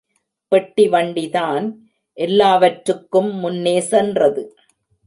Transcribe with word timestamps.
பெட்டி 0.51 0.85
வண்டி 0.87 1.25
தான் 1.29 1.65
எல்லாவற்றுக்கும் 2.17 3.31
முன்னே 3.39 3.77
சென்றது. 3.91 4.43